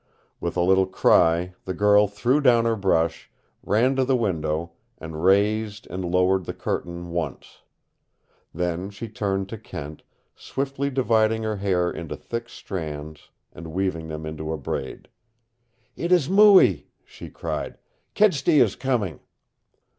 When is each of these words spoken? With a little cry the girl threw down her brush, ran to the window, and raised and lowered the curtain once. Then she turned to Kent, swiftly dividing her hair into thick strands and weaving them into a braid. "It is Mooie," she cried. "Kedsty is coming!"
With 0.39 0.57
a 0.57 0.63
little 0.63 0.87
cry 0.87 1.53
the 1.65 1.75
girl 1.75 2.07
threw 2.07 2.41
down 2.41 2.65
her 2.65 2.75
brush, 2.75 3.29
ran 3.61 3.95
to 3.97 4.03
the 4.03 4.15
window, 4.15 4.71
and 4.97 5.23
raised 5.23 5.85
and 5.91 6.03
lowered 6.03 6.45
the 6.45 6.55
curtain 6.55 7.11
once. 7.11 7.61
Then 8.51 8.89
she 8.89 9.07
turned 9.07 9.47
to 9.49 9.59
Kent, 9.59 10.01
swiftly 10.35 10.89
dividing 10.89 11.43
her 11.43 11.57
hair 11.57 11.91
into 11.91 12.15
thick 12.15 12.49
strands 12.49 13.29
and 13.53 13.73
weaving 13.73 14.07
them 14.07 14.25
into 14.25 14.51
a 14.51 14.57
braid. 14.57 15.07
"It 15.95 16.11
is 16.11 16.27
Mooie," 16.27 16.87
she 17.05 17.29
cried. 17.29 17.77
"Kedsty 18.15 18.59
is 18.59 18.75
coming!" 18.75 19.19